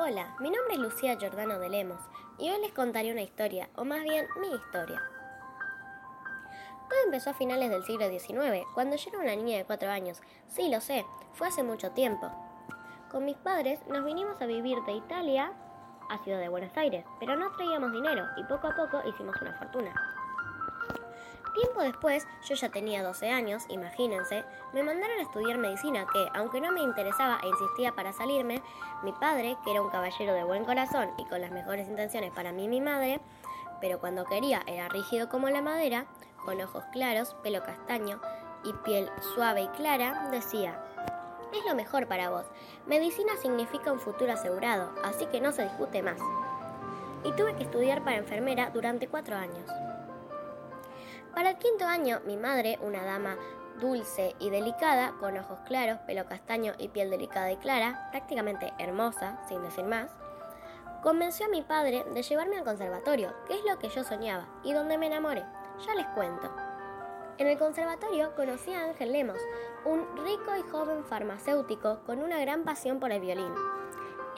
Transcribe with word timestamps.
Hola, 0.00 0.36
mi 0.38 0.48
nombre 0.48 0.74
es 0.74 0.78
Lucía 0.78 1.16
Giordano 1.18 1.58
de 1.58 1.68
Lemos 1.68 2.00
y 2.38 2.48
hoy 2.48 2.60
les 2.60 2.70
contaré 2.70 3.10
una 3.10 3.22
historia, 3.22 3.68
o 3.74 3.84
más 3.84 4.00
bien 4.04 4.28
mi 4.40 4.46
historia. 4.46 5.02
Todo 6.88 7.00
empezó 7.04 7.30
a 7.30 7.34
finales 7.34 7.68
del 7.68 7.82
siglo 7.82 8.08
XIX, 8.08 8.64
cuando 8.74 8.94
yo 8.94 9.10
era 9.10 9.18
una 9.18 9.34
niña 9.34 9.58
de 9.58 9.64
4 9.64 9.90
años. 9.90 10.22
Sí, 10.46 10.70
lo 10.70 10.80
sé, 10.80 11.04
fue 11.32 11.48
hace 11.48 11.64
mucho 11.64 11.90
tiempo. 11.90 12.30
Con 13.10 13.24
mis 13.24 13.36
padres 13.38 13.84
nos 13.88 14.04
vinimos 14.04 14.40
a 14.40 14.46
vivir 14.46 14.78
de 14.82 14.92
Italia 14.92 15.52
a 16.08 16.18
Ciudad 16.18 16.38
de 16.38 16.48
Buenos 16.48 16.76
Aires, 16.76 17.04
pero 17.18 17.34
no 17.34 17.50
traíamos 17.56 17.90
dinero 17.90 18.24
y 18.36 18.44
poco 18.44 18.68
a 18.68 18.76
poco 18.76 19.02
hicimos 19.04 19.34
una 19.42 19.58
fortuna. 19.58 20.17
Tiempo 21.58 21.80
después, 21.80 22.24
yo 22.44 22.54
ya 22.54 22.68
tenía 22.68 23.02
12 23.02 23.30
años, 23.30 23.64
imagínense, 23.68 24.44
me 24.72 24.84
mandaron 24.84 25.18
a 25.18 25.22
estudiar 25.22 25.58
medicina 25.58 26.06
que, 26.12 26.28
aunque 26.32 26.60
no 26.60 26.70
me 26.70 26.82
interesaba 26.82 27.40
e 27.42 27.48
insistía 27.48 27.96
para 27.96 28.12
salirme, 28.12 28.62
mi 29.02 29.12
padre, 29.12 29.56
que 29.64 29.72
era 29.72 29.82
un 29.82 29.90
caballero 29.90 30.34
de 30.34 30.44
buen 30.44 30.64
corazón 30.64 31.10
y 31.18 31.24
con 31.24 31.40
las 31.40 31.50
mejores 31.50 31.88
intenciones 31.88 32.30
para 32.30 32.52
mí 32.52 32.66
y 32.66 32.68
mi 32.68 32.80
madre, 32.80 33.20
pero 33.80 33.98
cuando 33.98 34.24
quería 34.24 34.62
era 34.68 34.88
rígido 34.88 35.28
como 35.28 35.48
la 35.48 35.60
madera, 35.60 36.06
con 36.44 36.60
ojos 36.60 36.84
claros, 36.92 37.34
pelo 37.42 37.60
castaño 37.64 38.20
y 38.62 38.72
piel 38.84 39.10
suave 39.34 39.62
y 39.62 39.68
clara, 39.68 40.28
decía, 40.30 40.80
es 41.52 41.66
lo 41.66 41.74
mejor 41.74 42.06
para 42.06 42.30
vos. 42.30 42.46
Medicina 42.86 43.32
significa 43.42 43.90
un 43.90 43.98
futuro 43.98 44.32
asegurado, 44.32 44.92
así 45.02 45.26
que 45.26 45.40
no 45.40 45.50
se 45.50 45.64
discute 45.64 46.02
más. 46.02 46.20
Y 47.24 47.32
tuve 47.32 47.56
que 47.56 47.64
estudiar 47.64 48.04
para 48.04 48.18
enfermera 48.18 48.70
durante 48.70 49.08
cuatro 49.08 49.34
años. 49.34 49.68
Para 51.38 51.50
el 51.50 51.56
quinto 51.58 51.84
año, 51.84 52.18
mi 52.26 52.36
madre, 52.36 52.80
una 52.82 53.04
dama 53.04 53.36
dulce 53.80 54.34
y 54.40 54.50
delicada, 54.50 55.14
con 55.20 55.38
ojos 55.38 55.60
claros, 55.68 56.00
pelo 56.00 56.26
castaño 56.26 56.72
y 56.78 56.88
piel 56.88 57.10
delicada 57.10 57.52
y 57.52 57.56
clara, 57.58 58.08
prácticamente 58.10 58.72
hermosa, 58.80 59.38
sin 59.48 59.62
decir 59.62 59.84
más, 59.84 60.10
convenció 61.00 61.46
a 61.46 61.48
mi 61.48 61.62
padre 61.62 62.04
de 62.12 62.24
llevarme 62.24 62.58
al 62.58 62.64
conservatorio, 62.64 63.32
que 63.46 63.54
es 63.54 63.60
lo 63.64 63.78
que 63.78 63.88
yo 63.88 64.02
soñaba, 64.02 64.48
y 64.64 64.72
donde 64.72 64.98
me 64.98 65.06
enamoré. 65.06 65.44
Ya 65.86 65.94
les 65.94 66.08
cuento. 66.08 66.52
En 67.38 67.46
el 67.46 67.56
conservatorio 67.56 68.34
conocí 68.34 68.74
a 68.74 68.86
Ángel 68.86 69.12
Lemos, 69.12 69.38
un 69.84 70.08
rico 70.24 70.56
y 70.56 70.68
joven 70.72 71.04
farmacéutico 71.04 72.00
con 72.04 72.20
una 72.20 72.40
gran 72.40 72.64
pasión 72.64 72.98
por 72.98 73.12
el 73.12 73.20
violín. 73.20 73.54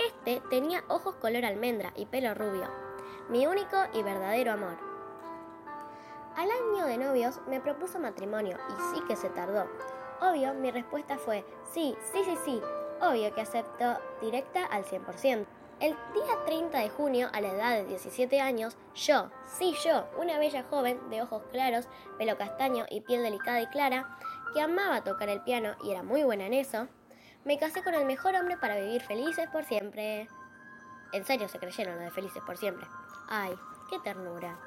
Este 0.07 0.43
tenía 0.51 0.85
ojos 0.89 1.15
color 1.15 1.47
almendra 1.47 1.95
y 1.97 2.05
pelo 2.05 2.35
rubio, 2.35 2.69
mi 3.31 3.47
único 3.47 3.79
y 3.95 4.03
verdadero 4.03 4.53
amor. 4.53 4.90
Al 6.37 6.49
año 6.51 6.87
de 6.87 6.99
novios 6.99 7.41
me 7.49 7.61
propuso 7.61 7.99
matrimonio 7.99 8.57
y 8.69 8.95
sí 8.95 9.03
que 9.07 9.17
se 9.17 9.29
tardó. 9.31 9.67
Obvio, 10.21 10.55
mi 10.55 10.71
respuesta 10.71 11.19
fue 11.19 11.45
sí, 11.73 11.97
sí, 12.13 12.23
sí, 12.25 12.37
sí. 12.45 12.63
Obvio 13.01 13.35
que 13.35 13.41
acepto 13.41 13.99
directa 14.21 14.67
al 14.67 14.85
100%. 14.85 15.47
El 15.81 15.97
día 16.13 16.45
30 16.45 16.79
de 16.79 16.91
junio, 16.91 17.31
a 17.33 17.41
la 17.41 17.49
edad 17.49 17.73
de 17.73 17.87
17 17.87 18.39
años, 18.41 18.77
yo, 18.95 19.31
sí 19.47 19.75
yo, 19.83 20.05
una 20.19 20.39
bella 20.39 20.63
joven 20.69 21.01
de 21.09 21.23
ojos 21.23 21.43
claros, 21.51 21.89
pelo 22.19 22.37
castaño 22.37 22.85
y 22.91 23.01
piel 23.01 23.23
delicada 23.23 23.63
y 23.63 23.67
clara, 23.69 24.19
que 24.53 24.61
amaba 24.61 25.03
tocar 25.03 25.31
el 25.31 25.43
piano 25.43 25.77
y 25.83 25.91
era 25.91 26.03
muy 26.03 26.23
buena 26.23 26.45
en 26.45 26.53
eso, 26.53 26.87
me 27.45 27.59
casé 27.59 27.83
con 27.83 27.95
el 27.95 28.05
mejor 28.05 28.35
hombre 28.35 28.59
para 28.59 28.77
vivir 28.77 29.01
felices 29.01 29.49
por 29.49 29.65
siempre. 29.65 30.29
En 31.13 31.25
serio 31.25 31.49
se 31.49 31.59
creyeron 31.59 31.97
lo 31.97 32.03
de 32.03 32.11
felices 32.11 32.43
por 32.45 32.59
siempre. 32.59 32.87
Ay, 33.29 33.55
qué 33.89 33.99
ternura. 34.01 34.59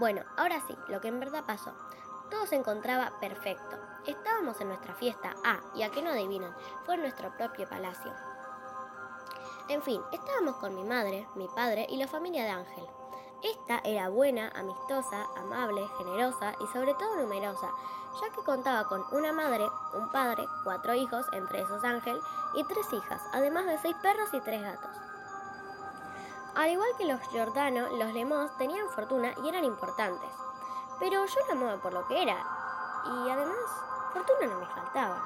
Bueno, 0.00 0.22
ahora 0.38 0.62
sí, 0.66 0.74
lo 0.88 0.98
que 1.02 1.08
en 1.08 1.20
verdad 1.20 1.44
pasó. 1.46 1.72
Todo 2.30 2.46
se 2.46 2.56
encontraba 2.56 3.12
perfecto. 3.20 3.76
Estábamos 4.06 4.58
en 4.62 4.68
nuestra 4.68 4.94
fiesta. 4.94 5.34
Ah, 5.44 5.60
y 5.74 5.82
a 5.82 5.90
que 5.90 6.00
no 6.00 6.08
adivinan, 6.08 6.56
fue 6.86 6.94
en 6.94 7.02
nuestro 7.02 7.36
propio 7.36 7.68
palacio. 7.68 8.10
En 9.68 9.82
fin, 9.82 10.00
estábamos 10.10 10.56
con 10.56 10.74
mi 10.74 10.84
madre, 10.84 11.28
mi 11.34 11.48
padre 11.48 11.86
y 11.90 11.98
la 11.98 12.08
familia 12.08 12.44
de 12.44 12.50
Ángel. 12.50 12.86
Esta 13.42 13.82
era 13.84 14.08
buena, 14.08 14.50
amistosa, 14.54 15.26
amable, 15.36 15.86
generosa 15.98 16.54
y 16.60 16.66
sobre 16.68 16.94
todo 16.94 17.16
numerosa, 17.16 17.68
ya 18.22 18.32
que 18.32 18.42
contaba 18.42 18.84
con 18.84 19.04
una 19.12 19.34
madre, 19.34 19.68
un 19.92 20.10
padre, 20.10 20.46
cuatro 20.64 20.94
hijos, 20.94 21.26
entre 21.32 21.60
esos 21.60 21.84
Ángel, 21.84 22.18
y 22.54 22.64
tres 22.64 22.90
hijas, 22.94 23.20
además 23.34 23.66
de 23.66 23.76
seis 23.76 23.96
perros 24.00 24.32
y 24.32 24.40
tres 24.40 24.62
gatos. 24.62 25.09
Al 26.54 26.70
igual 26.70 26.88
que 26.98 27.04
los 27.04 27.20
Giordano, 27.28 27.88
los 27.96 28.12
Lemos 28.12 28.56
tenían 28.58 28.88
fortuna 28.90 29.32
y 29.42 29.48
eran 29.48 29.64
importantes. 29.64 30.30
Pero 30.98 31.24
yo 31.24 31.40
la 31.46 31.52
amaba 31.52 31.76
por 31.80 31.92
lo 31.92 32.06
que 32.06 32.22
era. 32.22 32.36
Y 33.04 33.30
además, 33.30 33.56
fortuna 34.12 34.46
no 34.46 34.60
me 34.60 34.66
faltaba. 34.66 35.22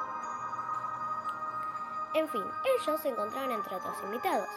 En 2.15 2.29
fin, 2.29 2.45
ellos 2.79 3.01
se 3.01 3.09
encontraban 3.09 3.51
entre 3.51 3.75
otros 3.75 3.97
invitados. 4.05 4.49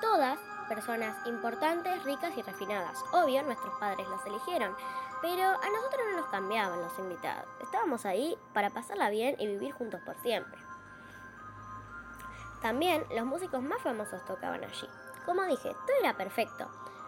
Todas 0.00 0.38
personas 0.68 1.26
importantes, 1.26 2.04
ricas 2.04 2.34
y 2.36 2.42
refinadas. 2.42 3.04
Obvio, 3.12 3.42
nuestros 3.42 3.74
padres 3.78 4.08
los 4.08 4.24
eligieron, 4.24 4.74
pero 5.20 5.48
a 5.48 5.70
nosotros 5.70 6.00
no 6.10 6.20
nos 6.20 6.30
cambiaban 6.30 6.80
los 6.80 6.98
invitados. 6.98 7.46
Estábamos 7.60 8.06
ahí 8.06 8.38
para 8.54 8.70
pasarla 8.70 9.10
bien 9.10 9.34
y 9.38 9.46
vivir 9.48 9.72
juntos 9.72 10.00
por 10.06 10.16
siempre. 10.22 10.58
También 12.62 13.04
los 13.10 13.26
músicos 13.26 13.62
más 13.62 13.82
famosos 13.82 14.24
tocaban 14.24 14.62
allí. 14.62 14.88
Como 15.24 15.42
dije, 15.44 15.74
todo 15.86 15.96
era 16.00 16.16
perfecto, 16.16 16.66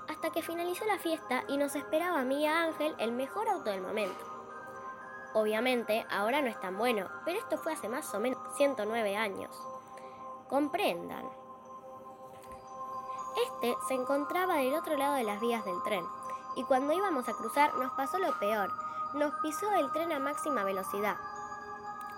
hasta 0.08 0.30
que 0.30 0.42
finalizó 0.42 0.84
la 0.84 0.98
fiesta 0.98 1.44
y 1.48 1.56
nos 1.56 1.74
esperaba 1.74 2.20
a 2.20 2.24
mí 2.24 2.42
y 2.42 2.46
a 2.46 2.62
Ángel 2.62 2.94
el 2.98 3.12
mejor 3.12 3.48
auto 3.48 3.70
del 3.70 3.80
momento. 3.80 4.24
Obviamente, 5.34 6.06
ahora 6.10 6.42
no 6.42 6.48
es 6.48 6.60
tan 6.60 6.76
bueno, 6.76 7.08
pero 7.24 7.38
esto 7.38 7.56
fue 7.56 7.72
hace 7.72 7.88
más 7.88 8.12
o 8.14 8.20
menos 8.20 8.38
109 8.56 9.16
años. 9.16 9.56
Comprendan. 10.48 11.26
Este 13.46 13.74
se 13.88 13.94
encontraba 13.94 14.56
del 14.56 14.74
otro 14.74 14.96
lado 14.96 15.14
de 15.14 15.24
las 15.24 15.40
vías 15.40 15.64
del 15.64 15.82
tren, 15.84 16.04
y 16.54 16.64
cuando 16.64 16.92
íbamos 16.92 17.28
a 17.28 17.32
cruzar 17.32 17.74
nos 17.76 17.92
pasó 17.92 18.18
lo 18.18 18.38
peor. 18.38 18.70
Nos 19.14 19.32
pisó 19.36 19.72
el 19.72 19.90
tren 19.92 20.12
a 20.12 20.18
máxima 20.18 20.64
velocidad. 20.64 21.16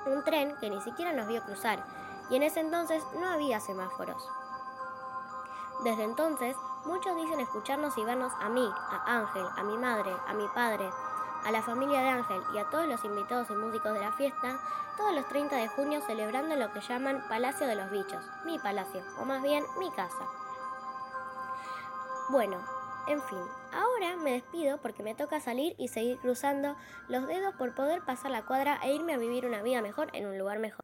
Un 0.06 0.24
tren 0.24 0.56
que 0.60 0.70
ni 0.70 0.80
siquiera 0.80 1.12
nos 1.12 1.28
vio 1.28 1.42
cruzar, 1.42 1.84
y 2.30 2.36
en 2.36 2.42
ese 2.42 2.60
entonces 2.60 3.04
no 3.20 3.28
había 3.28 3.60
semáforos. 3.60 4.28
Desde 5.82 6.04
entonces, 6.04 6.56
muchos 6.84 7.16
dicen 7.16 7.40
escucharnos 7.40 7.96
y 7.98 8.04
vernos 8.04 8.32
a 8.40 8.48
mí, 8.48 8.66
a 8.90 9.16
Ángel, 9.18 9.46
a 9.56 9.62
mi 9.64 9.76
madre, 9.76 10.12
a 10.26 10.34
mi 10.34 10.46
padre, 10.48 10.88
a 11.44 11.50
la 11.50 11.62
familia 11.62 12.00
de 12.00 12.08
Ángel 12.08 12.42
y 12.54 12.58
a 12.58 12.70
todos 12.70 12.86
los 12.86 13.04
invitados 13.04 13.50
y 13.50 13.54
músicos 13.54 13.92
de 13.92 14.00
la 14.00 14.12
fiesta, 14.12 14.60
todos 14.96 15.14
los 15.14 15.26
30 15.28 15.56
de 15.56 15.68
junio 15.68 16.00
celebrando 16.06 16.56
lo 16.56 16.72
que 16.72 16.80
llaman 16.80 17.24
Palacio 17.28 17.66
de 17.66 17.76
los 17.76 17.90
Bichos, 17.90 18.24
mi 18.46 18.58
palacio, 18.58 19.02
o 19.18 19.24
más 19.24 19.42
bien 19.42 19.64
mi 19.78 19.90
casa. 19.90 20.24
Bueno, 22.30 22.56
en 23.06 23.20
fin, 23.22 23.38
ahora 23.70 24.16
me 24.16 24.32
despido 24.32 24.78
porque 24.78 25.02
me 25.02 25.14
toca 25.14 25.38
salir 25.38 25.74
y 25.76 25.88
seguir 25.88 26.18
cruzando 26.20 26.74
los 27.08 27.26
dedos 27.26 27.54
por 27.56 27.74
poder 27.74 28.00
pasar 28.00 28.30
la 28.30 28.46
cuadra 28.46 28.80
e 28.82 28.94
irme 28.94 29.12
a 29.12 29.18
vivir 29.18 29.44
una 29.44 29.62
vida 29.62 29.82
mejor 29.82 30.08
en 30.14 30.26
un 30.26 30.38
lugar 30.38 30.58
mejor. 30.58 30.72